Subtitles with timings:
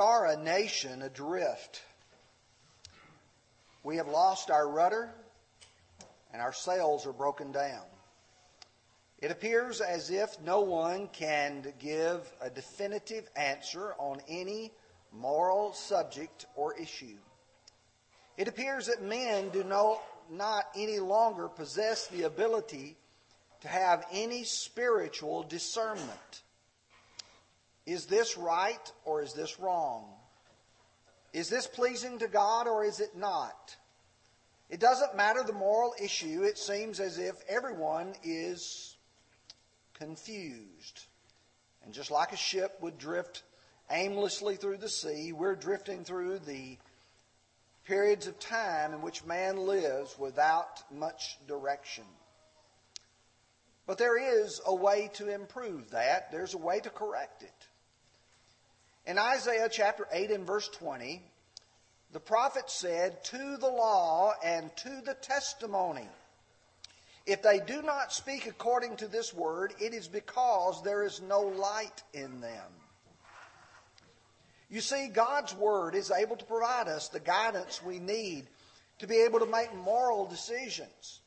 [0.00, 1.82] are a nation adrift.
[3.82, 5.10] We have lost our rudder
[6.32, 7.84] and our sails are broken down.
[9.20, 14.72] It appears as if no one can give a definitive answer on any
[15.12, 17.18] moral subject or issue.
[18.36, 22.96] It appears that men do no, not any longer possess the ability
[23.60, 26.42] to have any spiritual discernment.
[27.90, 30.04] Is this right or is this wrong?
[31.32, 33.76] Is this pleasing to God or is it not?
[34.68, 36.44] It doesn't matter the moral issue.
[36.44, 38.96] It seems as if everyone is
[39.94, 41.06] confused.
[41.84, 43.42] And just like a ship would drift
[43.90, 46.78] aimlessly through the sea, we're drifting through the
[47.86, 52.04] periods of time in which man lives without much direction.
[53.84, 56.30] But there is a way to improve that.
[56.30, 57.59] There's a way to correct it.
[59.10, 61.20] In Isaiah chapter 8 and verse 20,
[62.12, 66.06] the prophet said, To the law and to the testimony.
[67.26, 71.40] If they do not speak according to this word, it is because there is no
[71.40, 72.68] light in them.
[74.70, 78.46] You see, God's Word is able to provide us the guidance we need
[79.00, 81.18] to be able to make moral decisions.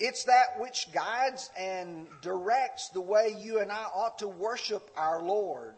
[0.00, 5.22] It's that which guides and directs the way you and I ought to worship our
[5.22, 5.74] Lord.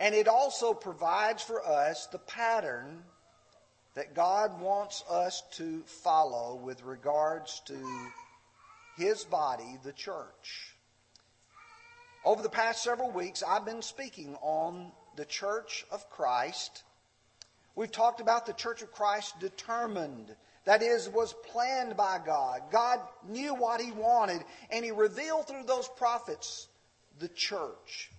[0.00, 3.04] And it also provides for us the pattern
[3.94, 7.76] that God wants us to follow with regards to
[8.96, 10.74] His body, the church.
[12.24, 16.82] Over the past several weeks, I've been speaking on the church of Christ.
[17.74, 20.34] We've talked about the church of Christ determined.
[20.64, 22.62] That is, was planned by God.
[22.70, 26.68] God knew what He wanted, and He revealed through those prophets
[27.18, 28.10] the church.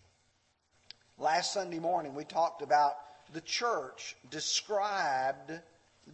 [1.21, 2.95] Last Sunday morning, we talked about
[3.31, 5.51] the church described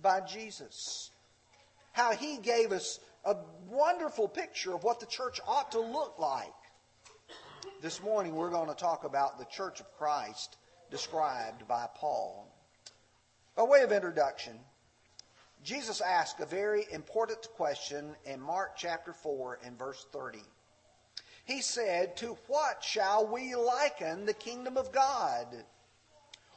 [0.01, 1.11] by Jesus.
[1.93, 3.37] How He gave us a
[3.69, 6.51] wonderful picture of what the church ought to look like.
[7.81, 10.57] This morning, we're going to talk about the church of Christ
[10.91, 12.53] described by Paul.
[13.55, 14.59] By way of introduction,
[15.63, 20.39] Jesus asked a very important question in Mark chapter 4 and verse 30.
[21.47, 25.47] He said, To what shall we liken the kingdom of God?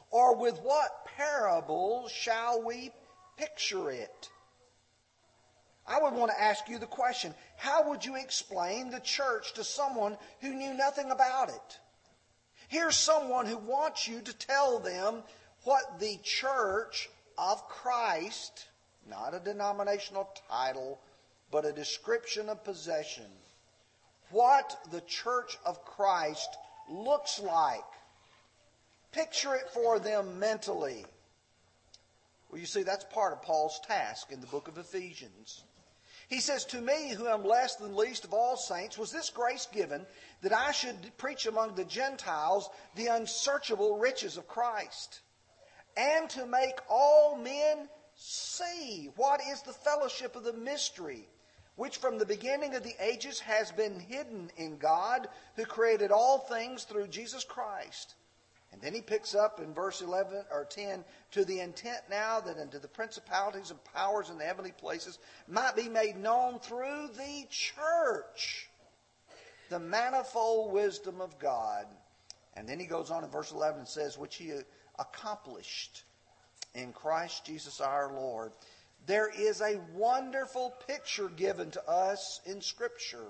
[0.09, 2.91] Or with what parable shall we
[3.37, 4.29] picture it?
[5.87, 9.63] I would want to ask you the question how would you explain the church to
[9.63, 11.79] someone who knew nothing about it?
[12.67, 15.23] Here's someone who wants you to tell them
[15.63, 18.67] what the church of Christ,
[19.09, 20.99] not a denominational title,
[21.49, 23.31] but a description of possession,
[24.31, 26.49] what the church of Christ
[26.89, 27.83] looks like.
[29.11, 31.05] Picture it for them mentally.
[32.49, 35.63] Well, you see, that's part of Paul's task in the book of Ephesians.
[36.27, 39.67] He says, To me, who am less than least of all saints, was this grace
[39.71, 40.05] given
[40.41, 45.19] that I should preach among the Gentiles the unsearchable riches of Christ,
[45.97, 51.27] and to make all men see what is the fellowship of the mystery,
[51.75, 56.39] which from the beginning of the ages has been hidden in God, who created all
[56.39, 58.15] things through Jesus Christ
[58.71, 62.57] and then he picks up in verse 11 or 10 to the intent now that
[62.57, 67.45] unto the principalities and powers in the heavenly places might be made known through the
[67.49, 68.69] church
[69.69, 71.85] the manifold wisdom of God.
[72.55, 74.51] And then he goes on in verse 11 and says, which he
[74.99, 76.03] accomplished
[76.73, 78.51] in Christ Jesus our Lord.
[79.07, 83.25] There is a wonderful picture given to us in Scripture.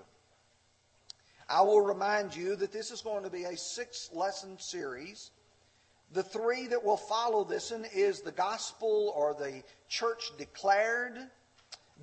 [1.49, 5.31] I will remind you that this is going to be a six lesson series.
[6.13, 11.17] The three that will follow this one is the gospel or the church declared,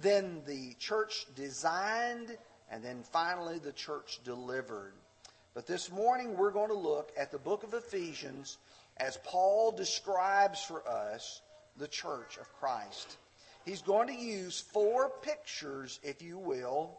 [0.01, 2.37] then the church designed,
[2.71, 4.95] and then finally the church delivered.
[5.55, 8.57] But this morning we're going to look at the book of Ephesians
[8.97, 11.43] as Paul describes for us
[11.77, 13.19] the church of Christ.
[13.69, 16.99] He's going to use four pictures, if you will,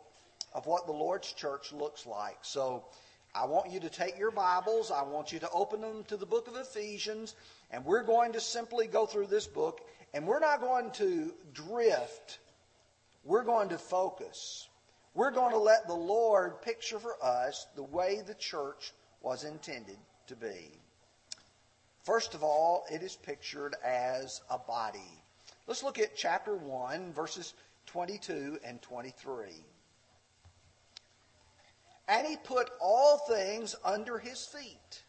[0.53, 2.37] of what the Lord's church looks like.
[2.43, 2.85] So
[3.33, 6.27] I want you to take your Bibles, I want you to open them to the
[6.27, 7.33] book of Ephesians,
[7.71, 9.81] and we're going to simply go through this book,
[10.13, 12.37] and we're not going to drift.
[13.23, 14.67] We're going to focus.
[15.15, 18.93] We're going to let the Lord picture for us the way the church
[19.23, 20.69] was intended to be.
[22.03, 25.18] First of all, it is pictured as a body.
[25.69, 27.53] Let's look at chapter 1, verses
[27.85, 29.63] 22 and 23.
[32.07, 35.03] And he put all things under his feet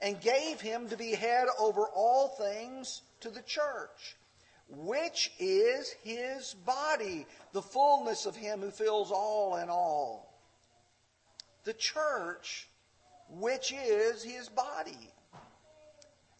[0.00, 4.14] and gave him to be head over all things to the church,
[4.68, 10.32] which is his body, the fullness of him who fills all in all.
[11.64, 12.68] The church,
[13.28, 15.12] which is his body.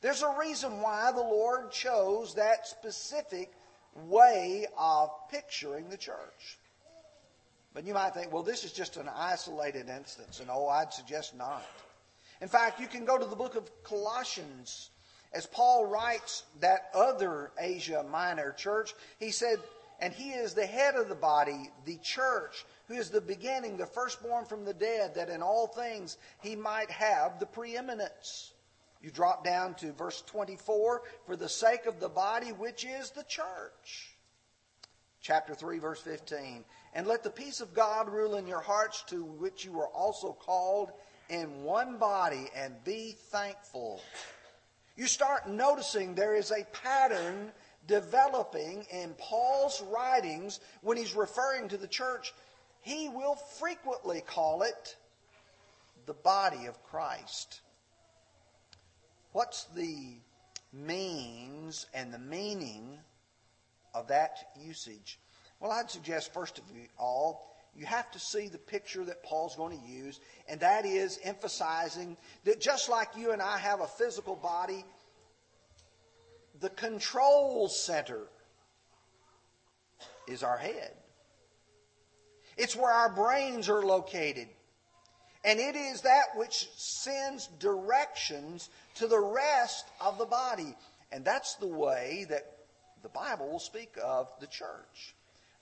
[0.03, 3.53] There's a reason why the Lord chose that specific
[3.95, 6.59] way of picturing the church.
[7.73, 10.41] But you might think, well, this is just an isolated instance.
[10.41, 11.65] And oh, I'd suggest not.
[12.41, 14.91] In fact, you can go to the book of Colossians.
[15.33, 19.59] As Paul writes that other Asia Minor church, he said,
[20.01, 23.87] and he is the head of the body, the church, who is the beginning, the
[23.87, 28.52] firstborn from the dead, that in all things he might have the preeminence.
[29.03, 33.25] You drop down to verse 24, for the sake of the body, which is the
[33.25, 34.17] church.
[35.21, 36.65] Chapter 3, verse 15.
[36.95, 40.33] And let the peace of God rule in your hearts, to which you were also
[40.33, 40.91] called
[41.29, 44.01] in one body, and be thankful.
[44.97, 47.51] You start noticing there is a pattern
[47.89, 52.33] developing in Paul's writings when he's referring to the church.
[52.83, 54.97] He will frequently call it
[56.07, 57.61] the body of Christ.
[59.33, 60.17] What's the
[60.73, 62.99] means and the meaning
[63.95, 65.19] of that usage?
[65.61, 66.65] Well, I'd suggest, first of
[66.99, 71.19] all, you have to see the picture that Paul's going to use, and that is
[71.23, 74.85] emphasizing that just like you and I have a physical body,
[76.61, 78.21] the control center
[80.29, 80.93] is our head.
[82.59, 84.49] It's where our brains are located.
[85.45, 90.75] And it is that which sends directions to the rest of the body.
[91.11, 92.59] And that's the way that
[93.03, 95.15] the Bible will speak of the church.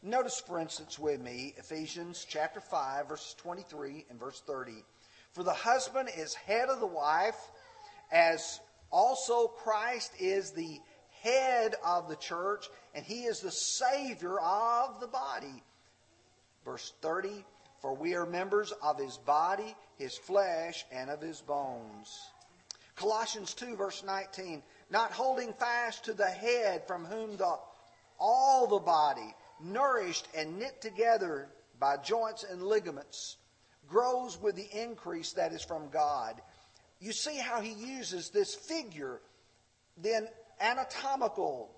[0.02, 4.84] Notice, for instance, with me, Ephesians chapter 5, verses 23 and verse 30.
[5.32, 7.38] For the husband is head of the wife,
[8.12, 8.60] as
[8.90, 10.80] also Christ is the
[11.22, 15.62] head of the church, and he is the Savior of the body.
[16.64, 17.44] Verse 30
[17.80, 22.30] For we are members of his body, his flesh, and of his bones.
[22.96, 27.56] Colossians 2, verse 19 Not holding fast to the head, from whom the,
[28.18, 31.48] all the body, nourished and knit together
[31.78, 33.38] by joints and ligaments,
[33.88, 36.40] grows with the increase that is from God.
[37.00, 39.22] You see how he uses this figure,
[39.96, 40.28] then
[40.60, 41.70] anatomical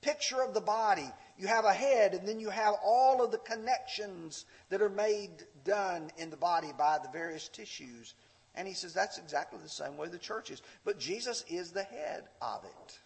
[0.00, 1.10] picture of the body.
[1.40, 5.30] You have a head, and then you have all of the connections that are made
[5.64, 8.12] done in the body by the various tissues.
[8.54, 10.60] And he says that's exactly the same way the church is.
[10.84, 12.98] But Jesus is the head of it.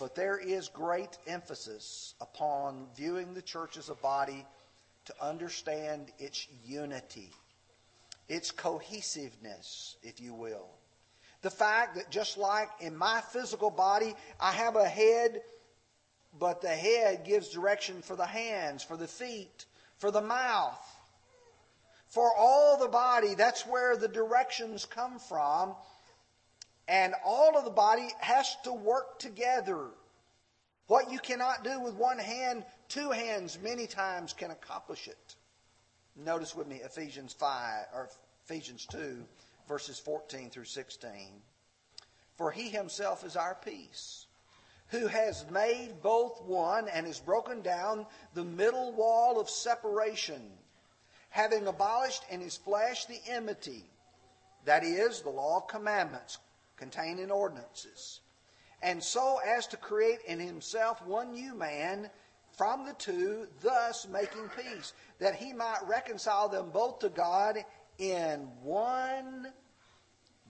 [0.00, 4.44] But there is great emphasis upon viewing the church as a body
[5.04, 7.30] to understand its unity,
[8.28, 10.66] its cohesiveness, if you will.
[11.42, 15.42] The fact that just like in my physical body, I have a head,
[16.38, 19.66] but the head gives direction for the hands, for the feet,
[19.98, 20.78] for the mouth.
[22.08, 25.74] For all the body, that's where the directions come from.
[26.86, 29.88] And all of the body has to work together.
[30.86, 35.36] What you cannot do with one hand, two hands many times can accomplish it.
[36.16, 38.08] Notice with me Ephesians 5 or
[38.44, 39.22] Ephesians 2
[39.68, 41.10] verses 14 through 16.
[42.36, 44.26] For he himself is our peace,
[44.88, 50.42] who has made both one and has broken down the middle wall of separation,
[51.30, 53.84] having abolished in his flesh the enmity,
[54.64, 56.38] that is, the law of commandments
[56.76, 58.20] contained in ordinances,
[58.82, 62.08] and so as to create in himself one new man
[62.56, 67.64] from the two, thus making peace, that he might reconcile them both to God
[67.98, 69.52] in one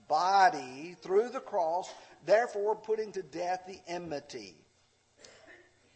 [0.09, 1.89] body through the cross,
[2.25, 4.55] therefore putting to death the enmity.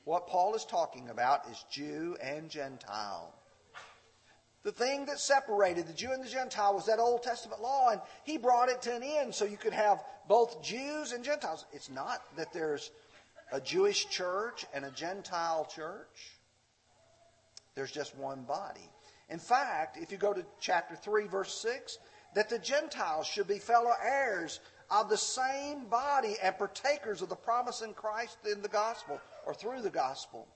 [0.05, 3.33] What Paul is talking about is Jew and Gentile.
[4.63, 7.99] The thing that separated the Jew and the Gentile was that Old Testament law, and
[8.23, 11.65] he brought it to an end so you could have both Jews and Gentiles.
[11.73, 12.91] It's not that there's
[13.51, 16.31] a Jewish church and a Gentile church,
[17.75, 18.89] there's just one body.
[19.29, 21.97] In fact, if you go to chapter 3, verse 6,
[22.35, 24.59] that the Gentiles should be fellow heirs
[24.89, 29.53] of the same body and partakers of the promise in Christ in the gospel or
[29.53, 30.47] through the gospel.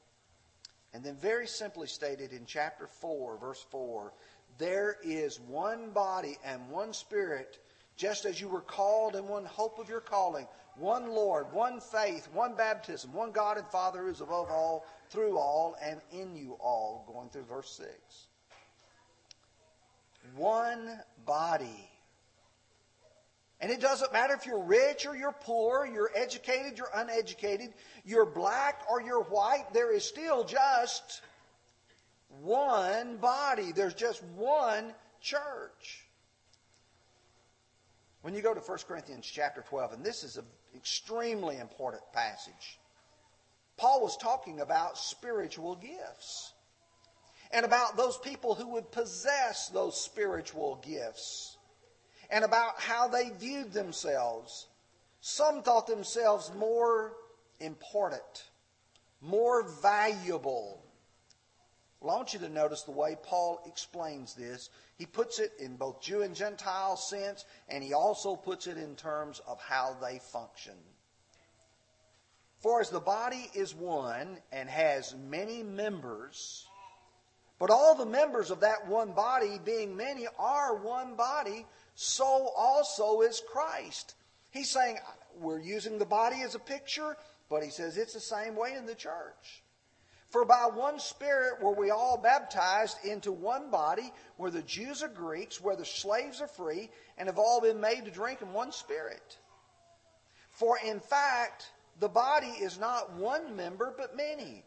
[0.93, 4.13] And then, very simply stated in chapter 4, verse 4,
[4.57, 7.59] there is one body and one spirit,
[7.95, 12.27] just as you were called in one hope of your calling, one Lord, one faith,
[12.33, 16.53] one baptism, one God and Father who is above all, through all, and in you
[16.59, 18.26] all, going through verse 6
[20.35, 21.89] one body.
[23.59, 27.73] And it doesn't matter if you're rich or you're poor, you're educated, you're uneducated,
[28.05, 31.21] you're black or you're white, there is still just
[32.41, 33.71] one body.
[33.71, 36.05] There's just one church.
[38.21, 42.77] When you go to 1 Corinthians chapter 12, and this is an extremely important passage,
[43.77, 46.51] Paul was talking about spiritual gifts
[47.51, 51.57] and about those people who would possess those spiritual gifts
[52.29, 54.67] and about how they viewed themselves.
[55.21, 57.13] Some thought themselves more
[57.59, 58.45] important,
[59.21, 60.83] more valuable.
[61.99, 64.69] Well, I want you to notice the way Paul explains this.
[64.97, 68.95] He puts it in both Jew and Gentile sense, and he also puts it in
[68.95, 70.75] terms of how they function.
[72.59, 76.66] For as the body is one and has many members,
[77.59, 83.21] but all the members of that one body, being many, are one body, so also
[83.21, 84.15] is Christ.
[84.51, 84.97] He's saying
[85.39, 87.17] we're using the body as a picture,
[87.49, 89.63] but he says it's the same way in the church.
[90.29, 95.07] For by one Spirit were we all baptized into one body, where the Jews are
[95.07, 98.71] Greeks, where the slaves are free, and have all been made to drink in one
[98.71, 99.37] Spirit.
[100.51, 104.63] For in fact, the body is not one member, but many.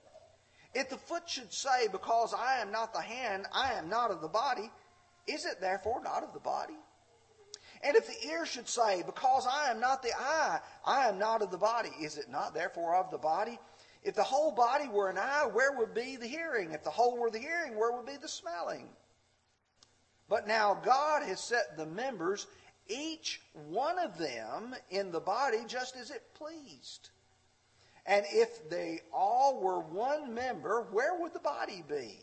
[0.75, 4.21] If the foot should say, Because I am not the hand, I am not of
[4.21, 4.71] the body,
[5.27, 6.77] is it therefore not of the body?
[7.83, 11.43] And if the ear should say, Because I am not the eye, I am not
[11.43, 13.59] of the body, is it not therefore of the body?
[14.03, 16.73] If the whole body were an eye, where would be the hearing?
[16.73, 18.89] If the whole were the hearing, where would be the smelling?
[20.29, 22.47] But now God has set the members,
[22.89, 27.11] each one of them, in the body just as it pleased.
[28.11, 32.19] And if they all were one member, where would the body be?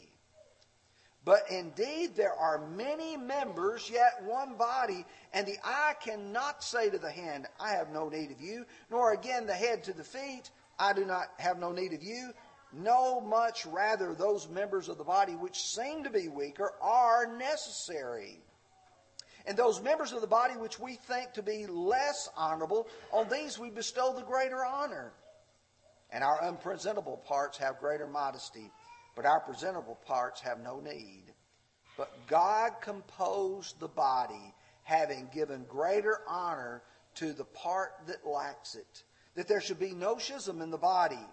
[1.23, 6.97] But indeed, there are many members, yet one body, and the eye cannot say to
[6.97, 10.51] the hand, I have no need of you, nor again the head to the feet,
[10.77, 12.33] I do not have no need of you.
[12.73, 18.41] No, much rather, those members of the body which seem to be weaker are necessary.
[19.45, 23.57] And those members of the body which we think to be less honorable, on these
[23.57, 25.13] we bestow the greater honor
[26.11, 28.71] and our unpresentable parts have greater modesty,
[29.15, 31.23] but our presentable parts have no need.
[31.97, 36.83] But God composed the body, having given greater honor
[37.15, 39.03] to the part that lacks it,
[39.35, 41.25] that there should be no schism in the body,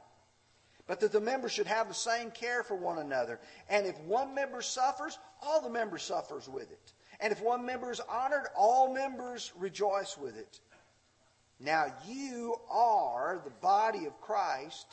[0.86, 3.40] but that the members should have the same care for one another.
[3.68, 6.92] And if one member suffers, all the members suffers with it.
[7.20, 10.60] And if one member is honored, all members rejoice with it.
[11.60, 14.86] Now you are the body of Christ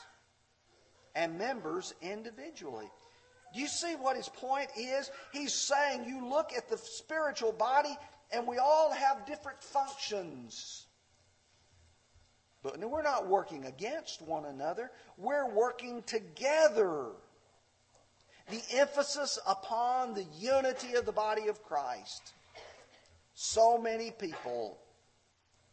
[1.15, 2.89] and members individually.
[3.53, 5.11] Do you see what his point is?
[5.33, 7.97] He's saying you look at the spiritual body
[8.31, 10.85] and we all have different functions.
[12.63, 17.07] But we're not working against one another, we're working together.
[18.49, 22.33] The emphasis upon the unity of the body of Christ.
[23.33, 24.77] So many people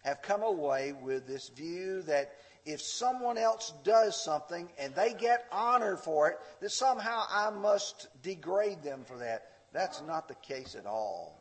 [0.09, 2.33] have come away with this view that
[2.65, 8.09] if someone else does something and they get honor for it, that somehow I must
[8.23, 9.53] degrade them for that.
[9.73, 11.41] That's not the case at all.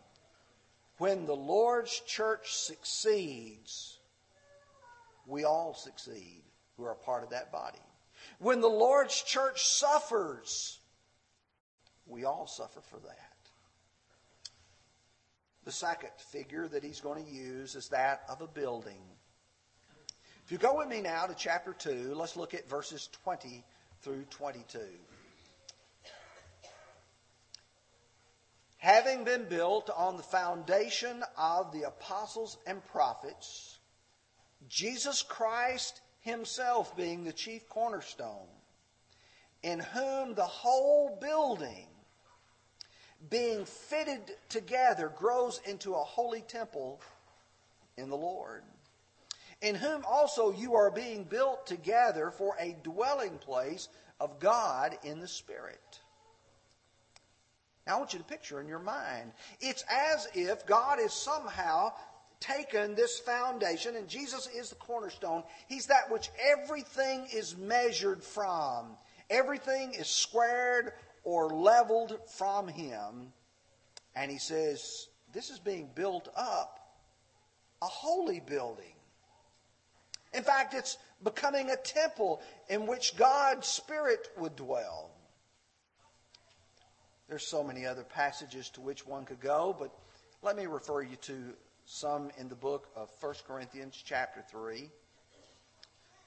[0.98, 4.00] When the Lord's church succeeds,
[5.26, 6.44] we all succeed
[6.76, 7.80] who are part of that body.
[8.40, 10.80] When the Lord's church suffers,
[12.06, 13.27] we all suffer for that.
[15.68, 19.02] The second figure that he's going to use is that of a building.
[20.46, 23.66] If you go with me now to chapter 2, let's look at verses 20
[24.00, 24.80] through 22.
[28.78, 33.80] Having been built on the foundation of the apostles and prophets,
[34.70, 38.48] Jesus Christ himself being the chief cornerstone,
[39.64, 41.90] in whom the whole building
[43.30, 47.02] being fitted together, grows into a holy temple
[47.98, 48.64] in the Lord,
[49.62, 55.20] in whom also you are being built together for a dwelling place of God in
[55.20, 56.00] the Spirit.
[57.86, 59.32] Now, I want you to picture in your mind.
[59.62, 61.94] It's as if God is somehow
[62.40, 65.44] taken this foundation, and Jesus is the cornerstone.
[65.68, 68.98] He's that which everything is measured from.
[69.30, 70.94] Everything is squared
[71.28, 73.34] or leveled from him.
[74.16, 76.80] And he says, This is being built up,
[77.82, 78.96] a holy building.
[80.34, 85.12] In fact, it's becoming a temple in which God's Spirit would dwell.
[87.28, 89.92] There's so many other passages to which one could go, but
[90.42, 91.54] let me refer you to
[91.86, 94.90] some in the book of 1 Corinthians, chapter 3.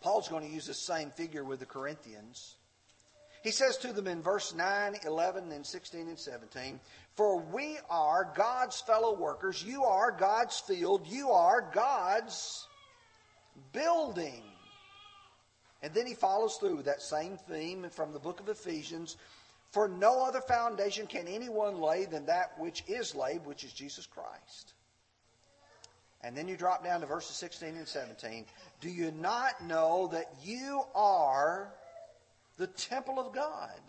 [0.02, 2.57] Paul's going to use the same figure with the Corinthians.
[3.42, 6.78] He says to them in verse 9, 11, and 16 and 17,
[7.16, 9.64] For we are God's fellow workers.
[9.64, 11.06] You are God's field.
[11.06, 12.66] You are God's
[13.73, 14.42] building.
[15.82, 19.16] And then he follows through with that same theme from the book of Ephesians.
[19.70, 24.04] For no other foundation can anyone lay than that which is laid, which is Jesus
[24.04, 24.75] Christ.
[26.23, 28.44] And then you drop down to verses 16 and 17.
[28.80, 31.73] Do you not know that you are
[32.61, 33.81] the temple of God?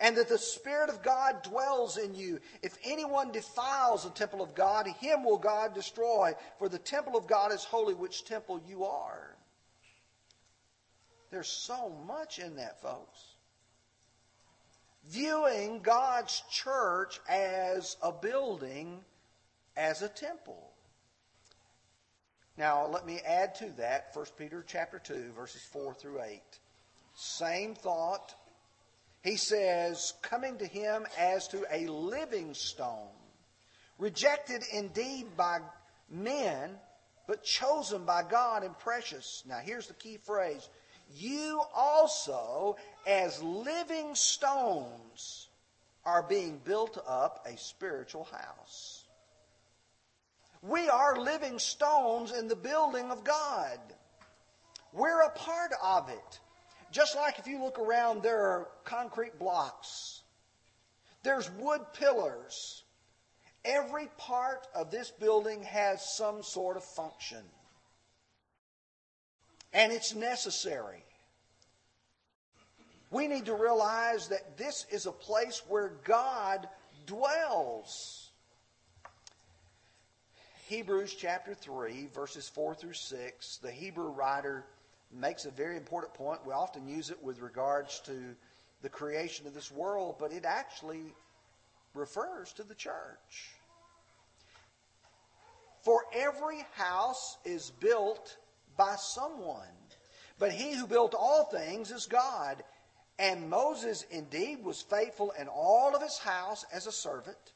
[0.00, 2.38] And that the Spirit of God dwells in you.
[2.62, 6.34] If anyone defiles the temple of God, him will God destroy.
[6.60, 9.36] For the temple of God is holy, which temple you are.
[11.32, 13.18] There's so much in that, folks.
[15.08, 19.00] Viewing God's church as a building,
[19.76, 20.70] as a temple.
[22.56, 26.40] Now, let me add to that 1 Peter chapter 2, verses 4 through 8.
[27.20, 28.32] Same thought.
[29.24, 33.10] He says, coming to him as to a living stone,
[33.98, 35.58] rejected indeed by
[36.08, 36.78] men,
[37.26, 39.42] but chosen by God and precious.
[39.48, 40.68] Now, here's the key phrase
[41.12, 45.48] you also, as living stones,
[46.04, 49.06] are being built up a spiritual house.
[50.62, 53.80] We are living stones in the building of God.
[54.92, 56.40] We're a part of it.
[56.90, 60.22] Just like if you look around, there are concrete blocks,
[61.22, 62.84] there's wood pillars.
[63.64, 67.42] Every part of this building has some sort of function.
[69.74, 71.04] And it's necessary.
[73.10, 76.68] We need to realize that this is a place where God
[77.06, 78.30] dwells.
[80.66, 84.66] Hebrews chapter 3, verses 4 through 6, the Hebrew writer
[85.12, 86.46] makes a very important point.
[86.46, 88.34] We often use it with regards to
[88.82, 91.14] the creation of this world, but it actually
[91.94, 93.54] refers to the church.
[95.80, 98.36] For every house is built
[98.76, 99.66] by someone,
[100.38, 102.62] but he who built all things is God.
[103.18, 107.52] And Moses indeed was faithful in all of his house as a servant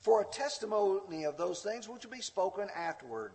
[0.00, 3.32] for a testimony of those things which will be spoken afterward.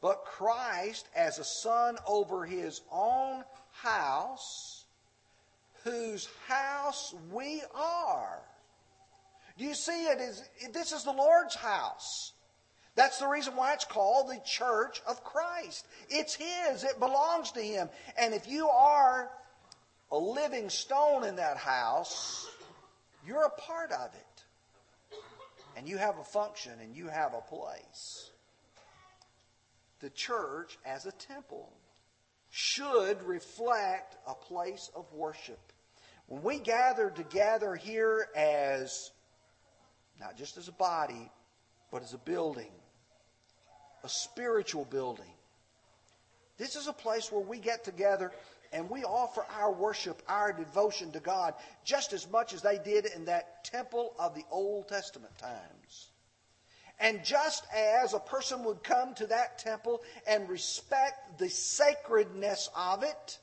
[0.00, 4.84] But Christ as a son over his own house,
[5.84, 8.40] whose house we are.
[9.58, 12.32] Do you see it is this is the Lord's house.
[12.94, 15.86] That's the reason why it's called the church of Christ.
[16.08, 17.88] It's his, it belongs to him.
[18.18, 19.30] And if you are
[20.10, 22.48] a living stone in that house,
[23.26, 24.44] you're a part of it
[25.76, 28.29] and you have a function and you have a place.
[30.00, 31.72] The church as a temple
[32.50, 35.60] should reflect a place of worship.
[36.26, 39.10] When we gather together here as
[40.18, 41.30] not just as a body,
[41.90, 42.72] but as a building,
[44.04, 45.32] a spiritual building,
[46.56, 48.32] this is a place where we get together
[48.72, 53.06] and we offer our worship, our devotion to God, just as much as they did
[53.06, 56.09] in that temple of the Old Testament times.
[57.00, 63.02] And just as a person would come to that temple and respect the sacredness of
[63.02, 63.38] it,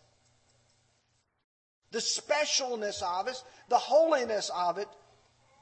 [1.92, 4.88] the specialness of it, the holiness of it,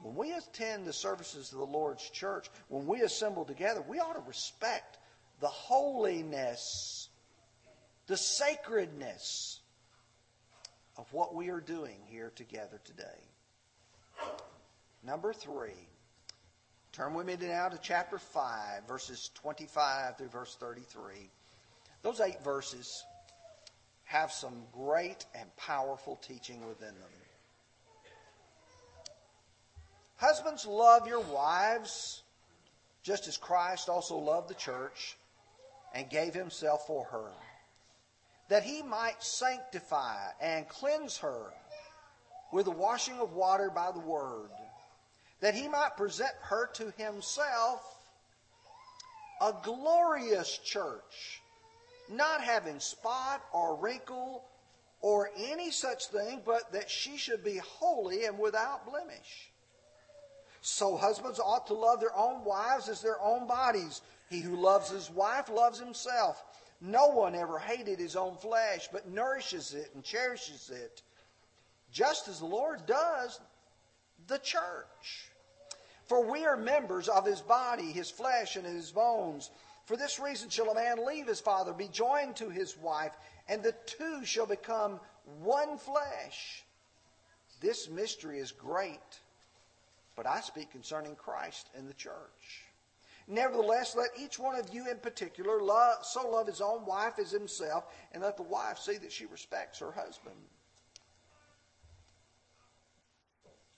[0.02, 4.14] when we attend the services of the Lord's church, when we assemble together, we ought
[4.14, 4.98] to respect
[5.40, 7.08] the holiness
[8.08, 9.60] the sacredness
[10.98, 13.04] of what we are doing here together today.
[15.04, 15.88] Number three.
[16.96, 21.30] Turn with me now to chapter 5, verses 25 through verse 33.
[22.04, 23.04] Those eight verses
[24.06, 27.10] have some great and powerful teaching within them.
[30.16, 32.24] Husbands, love your wives
[33.04, 35.18] just as Christ also loved the church
[35.94, 37.32] and gave himself for her
[38.48, 41.52] that he might sanctify and cleanse her
[42.54, 44.50] with the washing of water by the word,
[45.46, 47.80] that he might present her to himself
[49.40, 51.40] a glorious church,
[52.10, 54.44] not having spot or wrinkle
[55.02, 59.52] or any such thing, but that she should be holy and without blemish.
[60.62, 64.02] So husbands ought to love their own wives as their own bodies.
[64.32, 66.44] He who loves his wife loves himself.
[66.82, 71.04] No one ever hated his own flesh, but nourishes it and cherishes it,
[71.92, 73.40] just as the Lord does
[74.26, 75.30] the church.
[76.08, 79.50] For we are members of his body, his flesh, and his bones.
[79.86, 83.14] For this reason shall a man leave his father, be joined to his wife,
[83.48, 85.00] and the two shall become
[85.42, 86.64] one flesh.
[87.60, 89.20] This mystery is great,
[90.16, 92.64] but I speak concerning Christ and the church.
[93.28, 97.32] Nevertheless, let each one of you in particular love, so love his own wife as
[97.32, 100.36] himself, and let the wife see that she respects her husband.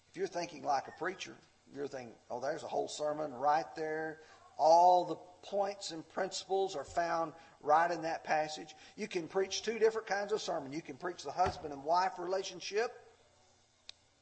[0.09, 1.35] If you're thinking like a preacher,
[1.75, 4.19] you're thinking, oh, there's a whole sermon right there.
[4.57, 5.15] All the
[5.47, 8.75] points and principles are found right in that passage.
[8.95, 10.73] You can preach two different kinds of sermon.
[10.73, 12.91] You can preach the husband and wife relationship,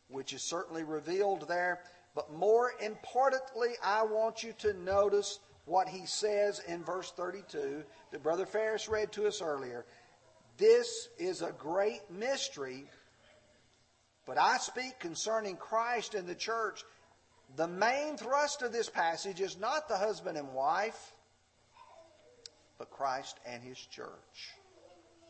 [0.10, 1.82] which is certainly revealed there.
[2.14, 8.24] But more importantly, I want you to notice what he says in verse 32 that
[8.24, 9.86] Brother Ferris read to us earlier.
[10.58, 12.86] This is a great mystery,
[14.26, 16.84] but I speak concerning Christ and the church.
[17.56, 21.14] The main thrust of this passage is not the husband and wife,
[22.78, 24.52] but Christ and his church.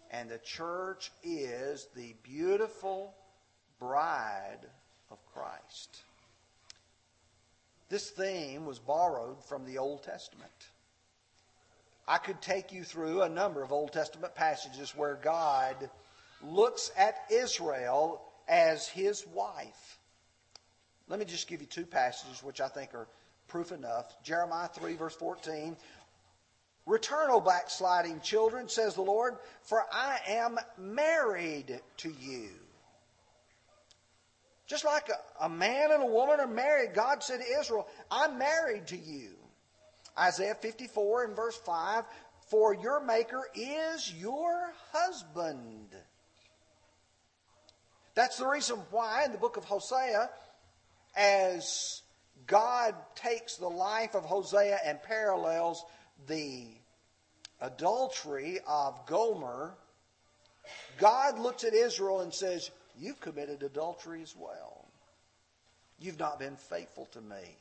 [0.10, 3.14] And the church is the beautiful
[3.80, 4.66] bride
[5.12, 6.02] of Christ.
[7.90, 10.52] This theme was borrowed from the Old Testament.
[12.08, 15.90] I could take you through a number of Old Testament passages where God
[16.42, 20.00] looks at Israel as his wife.
[21.08, 23.08] Let me just give you two passages which I think are
[23.48, 24.22] proof enough.
[24.24, 25.76] Jeremiah 3, verse 14.
[26.86, 32.50] Return, O backsliding children, says the Lord, for I am married to you.
[34.68, 38.38] Just like a, a, man and a woman are married, God said to Israel, I'm
[38.38, 39.32] married to you.
[40.18, 42.04] Isaiah 54 and verse 5
[42.50, 45.96] For your Maker is your husband.
[48.16, 50.30] That's the reason why in the book of Hosea,
[51.16, 52.02] as
[52.48, 55.84] God takes the life of Hosea and parallels
[56.28, 56.68] the
[57.62, 59.76] adultery of Gomer,
[60.98, 64.88] God looks at Israel and says, You've committed adultery as well.
[66.00, 67.58] You've not been faithful to me.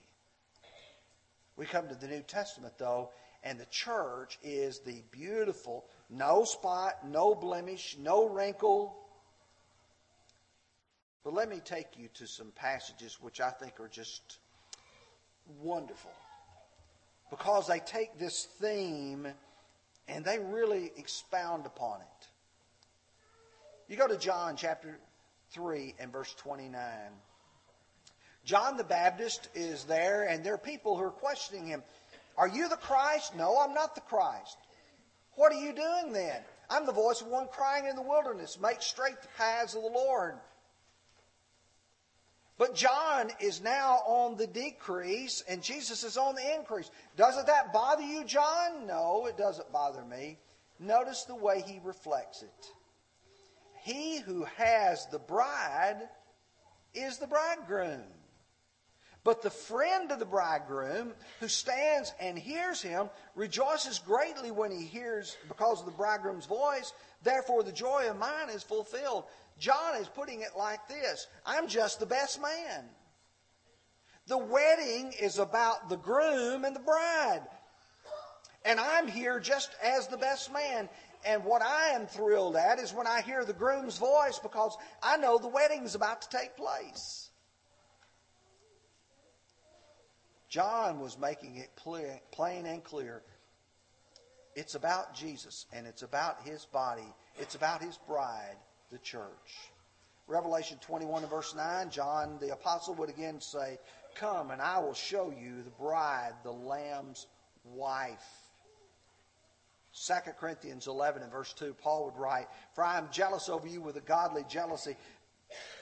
[1.56, 3.10] We come to the New Testament, though,
[3.42, 8.96] and the church is the beautiful, no spot, no blemish, no wrinkle.
[11.24, 14.38] But let me take you to some passages which I think are just
[15.62, 16.12] wonderful
[17.30, 19.26] because they take this theme
[20.06, 22.28] and they really expound upon it.
[23.88, 24.98] You go to John chapter
[25.52, 26.78] 3 and verse 29.
[28.44, 31.82] John the Baptist is there, and there are people who are questioning him.
[32.36, 33.34] Are you the Christ?
[33.34, 34.58] No, I'm not the Christ.
[35.36, 36.42] What are you doing then?
[36.68, 39.88] I'm the voice of one crying in the wilderness, make straight the paths of the
[39.88, 40.34] Lord.
[42.56, 46.90] But John is now on the decrease and Jesus is on the increase.
[47.16, 48.86] Doesn't that bother you, John?
[48.86, 50.38] No, it doesn't bother me.
[50.78, 52.66] Notice the way he reflects it.
[53.82, 56.08] He who has the bride
[56.94, 58.02] is the bridegroom.
[59.24, 64.84] But the friend of the bridegroom who stands and hears him rejoices greatly when he
[64.84, 66.92] hears because of the bridegroom's voice.
[67.22, 69.24] Therefore, the joy of mine is fulfilled.
[69.58, 72.84] John is putting it like this I'm just the best man.
[74.26, 77.42] The wedding is about the groom and the bride.
[78.66, 80.88] And I'm here just as the best man.
[81.26, 85.16] And what I am thrilled at is when I hear the groom's voice because I
[85.16, 87.30] know the wedding's about to take place.
[90.54, 91.70] John was making it
[92.30, 93.22] plain and clear.
[94.54, 97.12] It's about Jesus and it's about his body.
[97.40, 98.54] It's about his bride,
[98.92, 99.72] the church.
[100.28, 103.80] Revelation 21 and verse 9, John the apostle would again say,
[104.14, 107.26] Come and I will show you the bride, the Lamb's
[107.64, 108.24] wife.
[110.06, 113.80] 2 Corinthians 11 and verse 2, Paul would write, For I am jealous over you
[113.80, 114.94] with a godly jealousy,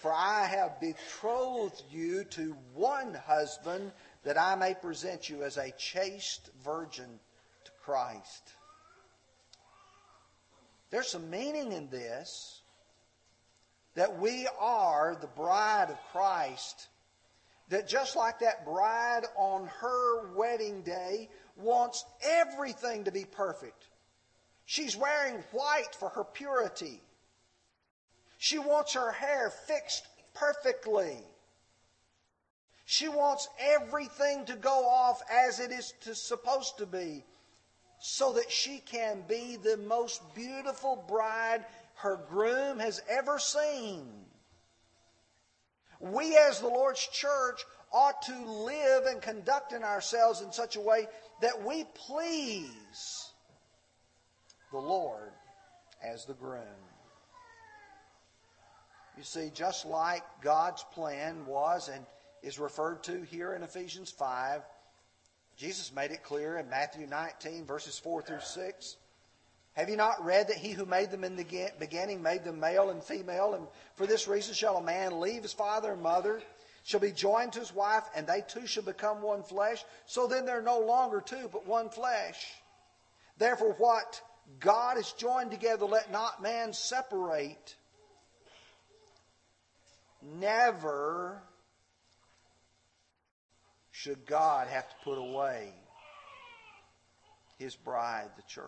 [0.01, 3.93] for I have betrothed you to one husband
[4.25, 7.19] that I may present you as a chaste virgin
[7.65, 8.53] to Christ.
[10.91, 12.61] There's some meaning in this
[13.95, 16.89] that we are the bride of Christ.
[17.69, 23.87] That just like that bride on her wedding day wants everything to be perfect.
[24.67, 27.01] She's wearing white for her purity.
[28.39, 31.19] She wants her hair fixed perfectly.
[32.93, 37.25] She wants everything to go off as it is to, supposed to be
[37.99, 44.07] so that she can be the most beautiful bride her groom has ever seen.
[46.01, 50.81] We, as the Lord's church, ought to live and conduct in ourselves in such a
[50.81, 51.07] way
[51.41, 53.33] that we please
[54.71, 55.33] the Lord
[56.05, 56.61] as the groom.
[59.17, 62.05] You see, just like God's plan was and
[62.43, 64.63] is referred to here in Ephesians 5,
[65.57, 68.97] Jesus made it clear in Matthew 19, verses 4 through 6.
[69.75, 72.91] Have you not read that he who made them in the beginning made them male
[72.91, 73.55] and female?
[73.55, 76.43] And for this reason shall a man leave his father and mother,
[76.85, 79.85] shall be joined to his wife, and they two shall become one flesh.
[80.07, 82.45] So then they're no longer two, but one flesh.
[83.39, 84.21] Therefore, what
[84.61, 87.77] God has joined together, let not man separate.
[90.39, 91.41] Never
[94.03, 95.73] should God have to put away
[97.57, 98.67] his bride, the church.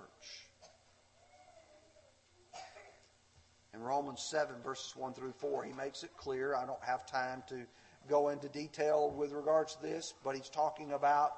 [3.72, 6.54] In Romans 7, verses 1 through 4, he makes it clear.
[6.54, 7.62] I don't have time to
[8.08, 11.32] go into detail with regards to this, but he's talking about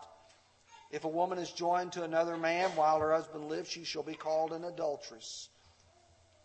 [0.90, 4.14] if a woman is joined to another man while her husband lives, she shall be
[4.14, 5.48] called an adulteress.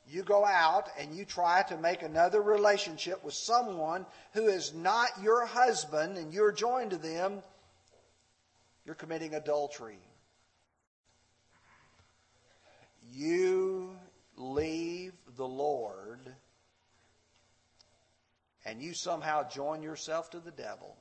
[0.08, 5.10] You go out and you try to make another relationship with someone who is not
[5.22, 7.42] your husband and you're joined to them,
[8.86, 10.00] you're committing adultery.
[13.14, 13.96] You
[14.36, 16.20] leave the Lord
[18.66, 20.96] and you somehow join yourself to the devil,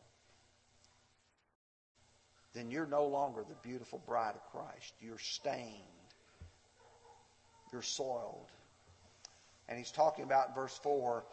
[2.55, 4.95] then you're no longer the beautiful bride of Christ.
[5.01, 5.85] You're stained.
[7.73, 8.51] You're soiled.
[9.71, 11.25] And he's talking about verse 4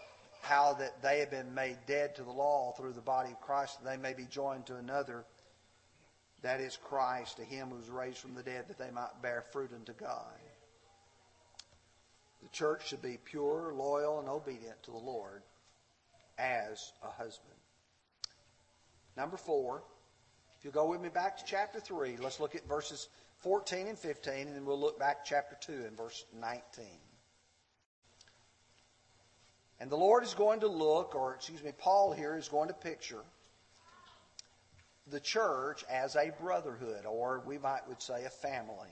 [0.42, 3.80] how that they have been made dead to the law through the body of Christ,
[3.80, 5.26] and they may be joined to another,
[6.44, 9.44] that is Christ, to him who was raised from the dead, that they might bear
[9.52, 10.24] fruit unto God.
[12.44, 15.42] The church should be pure, loyal, and obedient to the Lord
[16.38, 17.56] as a husband.
[19.18, 19.84] Number four,
[20.60, 23.98] if you go with me back to chapter 3, let's look at verses 14 and
[23.98, 26.86] 15, and then we'll look back chapter 2 and verse 19.
[29.80, 32.74] And the Lord is going to look, or excuse me, Paul here is going to
[32.74, 33.24] picture
[35.10, 38.90] the church as a brotherhood, or we might would say a family.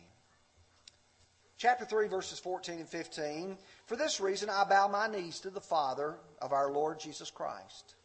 [1.57, 3.57] Chapter 3, verses 14 and 15.
[3.85, 7.95] For this reason I bow my knees to the Father of our Lord Jesus Christ,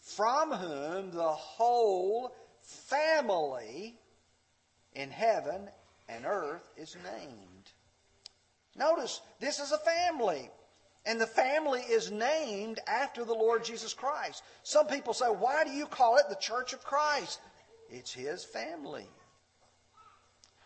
[0.00, 3.96] from whom the whole family
[4.92, 5.68] in heaven
[6.08, 7.72] and earth is named.
[8.76, 10.50] Notice, this is a family.
[11.06, 14.42] And the family is named after the Lord Jesus Christ.
[14.62, 17.40] Some people say, why do you call it the Church of Christ?
[17.90, 19.06] It's His family.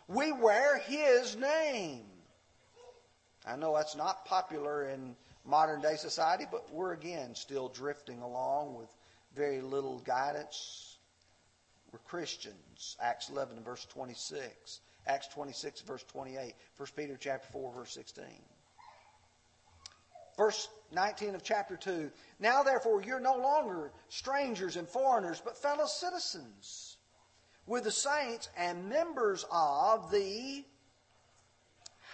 [0.07, 2.05] We wear His name.
[3.45, 8.75] I know that's not popular in modern day society, but we're again still drifting along
[8.75, 8.89] with
[9.35, 10.97] very little guidance.
[11.91, 12.97] We're Christians.
[13.01, 14.79] Acts 11 and verse 26.
[15.07, 16.53] Acts 26 verse 28.
[16.77, 18.25] 1 Peter chapter 4 verse 16.
[20.39, 22.09] Verse 19 of chapter 2.
[22.39, 26.95] Now therefore you're no longer strangers and foreigners, but fellow citizens
[27.67, 30.63] with the saints and members of the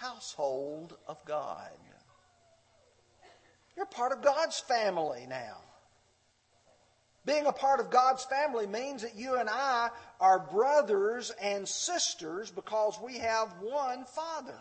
[0.00, 1.70] household of God.
[3.76, 5.58] You're part of God's family now.
[7.24, 12.50] Being a part of God's family means that you and I are brothers and sisters
[12.50, 14.58] because we have one Father.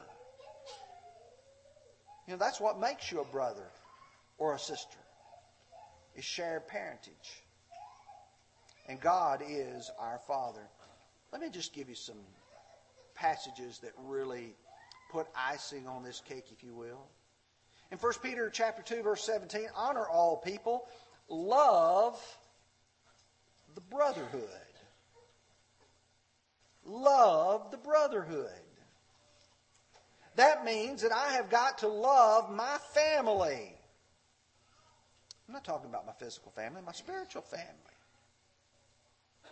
[2.28, 3.68] You know, that's what makes you a brother
[4.38, 4.98] or a sister,
[6.16, 7.44] is shared parentage.
[8.88, 10.68] And God is our Father.
[11.32, 12.18] Let me just give you some
[13.16, 14.56] passages that really
[15.12, 17.08] put icing on this cake, if you will.
[17.92, 20.88] In 1 Peter chapter 2, verse 17, honor all people,
[21.30, 22.20] love
[23.76, 24.42] the brotherhood.
[26.86, 28.50] Love the brotherhood.
[30.36, 33.74] That means that I have got to love my family.
[35.48, 37.66] I'm not talking about my physical family, my spiritual family.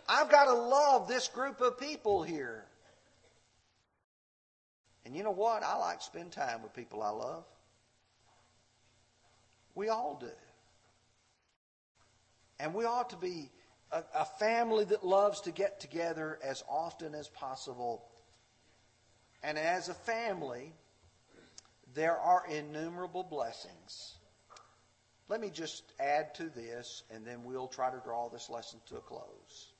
[0.08, 2.64] I've got to love this group of people here.
[5.06, 5.62] And you know what?
[5.62, 7.44] I like to spend time with people I love.
[9.74, 10.30] We all do.
[12.60, 13.50] And we ought to be
[13.90, 18.04] a, a, family that loves to get together as often as possible.
[19.44, 20.72] And as a family,
[21.92, 24.16] there are innumerable blessings.
[25.28, 28.96] Let me just add to this, and then we'll try to draw this lesson to
[28.96, 29.74] a close.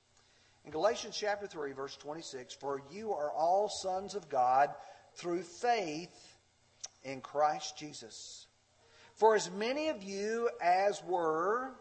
[0.66, 4.68] In Galatians chapter 3, verse 26, for you are all sons of God
[5.14, 6.37] through faith
[7.03, 8.46] in Christ Jesus.
[9.14, 11.72] For as many of you as were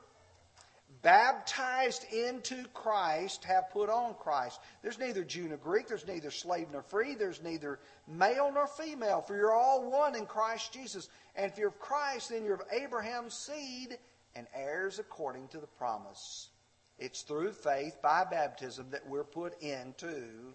[1.03, 4.59] baptized into Christ have put on Christ.
[4.81, 9.21] There's neither Jew nor Greek, there's neither slave nor free, there's neither male nor female,
[9.21, 11.09] for you're all one in Christ Jesus.
[11.35, 13.97] And if you're of Christ, then you're of Abraham's seed
[14.35, 16.49] and heirs according to the promise.
[16.97, 20.53] It's through faith by baptism that we're put into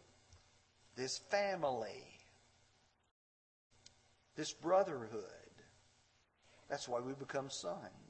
[0.97, 2.05] this family,
[4.35, 5.23] this brotherhood.
[6.71, 8.08] That's why we become sons.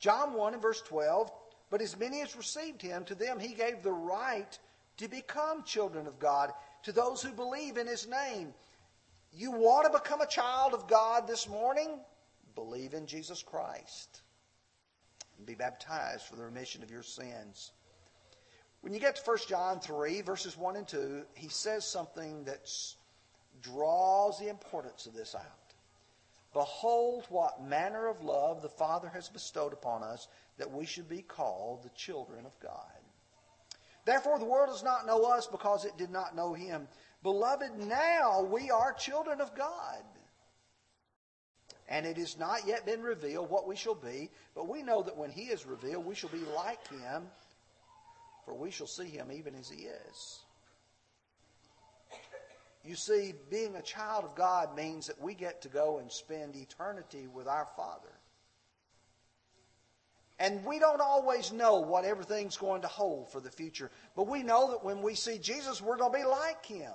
[0.00, 1.30] John 1 and verse 12,
[1.70, 4.58] but as many as received him, to them he gave the right
[4.96, 8.52] to become children of God, to those who believe in his name.
[9.32, 12.00] You want to become a child of God this morning?
[12.54, 14.22] Believe in Jesus Christ
[15.40, 17.72] and be baptized for the remission of your sins.
[18.82, 22.70] When you get to 1 John 3, verses 1 and 2, he says something that
[23.62, 25.59] draws the importance of this out.
[26.52, 30.26] Behold, what manner of love the Father has bestowed upon us
[30.58, 32.72] that we should be called the children of God.
[34.04, 36.88] Therefore, the world does not know us because it did not know him.
[37.22, 40.02] Beloved, now we are children of God.
[41.88, 45.16] And it has not yet been revealed what we shall be, but we know that
[45.16, 47.24] when he is revealed, we shall be like him,
[48.44, 50.40] for we shall see him even as he is.
[52.90, 56.56] You see, being a child of God means that we get to go and spend
[56.56, 58.10] eternity with our Father.
[60.40, 64.42] And we don't always know what everything's going to hold for the future, but we
[64.42, 66.90] know that when we see Jesus, we're going to be like him.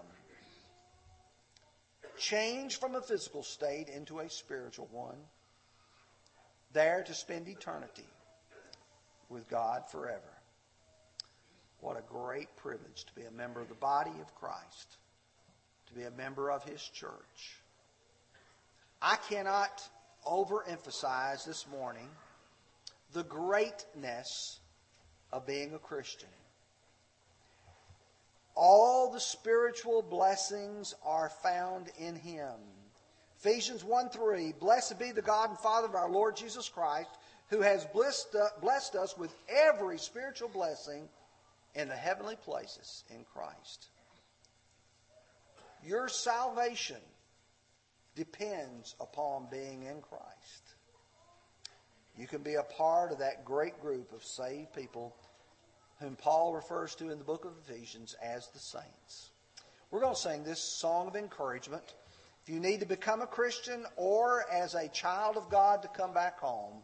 [2.17, 5.15] Change from a physical state into a spiritual one,
[6.73, 8.09] there to spend eternity
[9.29, 10.41] with God forever.
[11.79, 14.97] What a great privilege to be a member of the body of Christ
[15.87, 17.59] to be a member of his church.
[19.01, 19.81] I cannot
[20.25, 22.09] overemphasize this morning
[23.13, 24.59] the greatness
[25.31, 26.29] of being a Christian.
[28.55, 32.55] All the spiritual blessings are found in him.
[33.39, 37.09] Ephesians 1 3 Blessed be the God and Father of our Lord Jesus Christ,
[37.49, 41.07] who has blessed, uh, blessed us with every spiritual blessing
[41.75, 43.87] in the heavenly places in Christ.
[45.85, 47.01] Your salvation
[48.15, 50.75] depends upon being in Christ.
[52.17, 55.15] You can be a part of that great group of saved people
[55.99, 59.29] whom Paul refers to in the book of Ephesians as the saints.
[59.91, 61.93] We're going to sing this song of encouragement.
[62.43, 66.13] If you need to become a Christian or as a child of God to come
[66.13, 66.81] back home,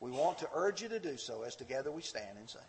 [0.00, 2.60] we want to urge you to do so as together we stand and sing.